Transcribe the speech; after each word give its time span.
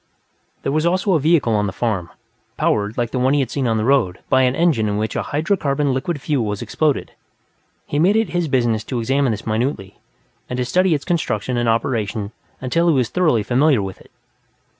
There 0.63 0.71
was 0.71 0.83
also 0.83 1.13
a 1.13 1.19
vehicle 1.19 1.53
on 1.53 1.67
the 1.67 1.71
farm, 1.71 2.09
powered, 2.57 2.97
like 2.97 3.11
the 3.11 3.19
one 3.19 3.35
he 3.35 3.39
had 3.39 3.51
seen 3.51 3.67
on 3.67 3.77
the 3.77 3.83
road, 3.85 4.17
by 4.29 4.41
an 4.41 4.55
engine 4.55 4.89
in 4.89 4.97
which 4.97 5.15
a 5.15 5.21
hydrocarbon 5.21 5.93
liquid 5.93 6.19
fuel 6.19 6.43
was 6.47 6.63
exploded. 6.63 7.11
He 7.85 7.99
made 7.99 8.15
it 8.15 8.29
his 8.29 8.47
business 8.47 8.83
to 8.85 8.97
examine 8.97 9.29
this 9.29 9.45
minutely, 9.45 9.99
and 10.49 10.57
to 10.57 10.65
study 10.65 10.95
its 10.95 11.05
construction 11.05 11.55
and 11.55 11.69
operation 11.69 12.31
until 12.59 12.87
he 12.89 12.95
was 12.95 13.09
thoroughly 13.09 13.43
familiar 13.43 13.83
with 13.83 14.01
it. 14.01 14.09